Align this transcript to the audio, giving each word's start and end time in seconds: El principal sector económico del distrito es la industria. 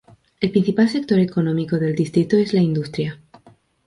El 0.39 0.49
principal 0.49 0.89
sector 0.89 1.19
económico 1.19 1.77
del 1.77 1.93
distrito 1.93 2.35
es 2.35 2.55
la 2.55 2.59
industria. 2.61 3.19